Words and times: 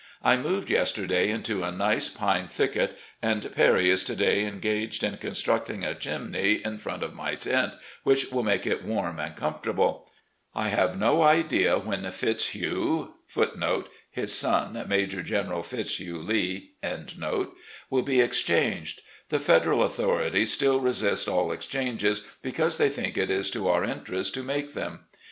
I 0.23 0.35
moved 0.35 0.71
yesterday 0.71 1.29
into 1.29 1.61
a 1.61 1.71
nice 1.71 2.09
pine 2.09 2.47
thicket, 2.47 2.97
and 3.21 3.53
Perry 3.53 3.91
is 3.91 4.03
to 4.05 4.15
day 4.15 4.45
engaged 4.45 5.03
in 5.03 5.17
constructing 5.17 5.83
a 5.83 5.93
chimney 5.93 6.53
in 6.65 6.79
front 6.79 7.03
of 7.03 7.13
my 7.13 7.35
tent, 7.35 7.73
which 8.01 8.31
will 8.31 8.41
make 8.41 8.65
it 8.65 8.83
warm 8.83 9.19
and 9.19 9.35
com 9.35 9.53
fortable. 9.61 10.07
I 10.55 10.69
have 10.69 10.97
no 10.97 11.21
idea 11.21 11.77
when 11.77 12.01
Fitzhugh* 12.09 13.13
will 13.35 13.37
be 18.03 18.21
ex 18.21 18.41
changed. 18.41 19.01
The 19.29 19.39
Federal 19.39 19.83
authorities 19.83 20.51
still 20.51 20.79
resist 20.79 21.27
all 21.27 21.53
ex 21.53 21.65
changes, 21.67 22.27
because 22.41 22.77
they 22.79 22.89
think 22.89 23.17
it 23.19 23.29
is 23.29 23.51
to 23.51 23.59
otu: 23.65 23.87
interest 23.91 24.33
to 24.33 24.41
make 24.41 24.73
them. 24.73 25.01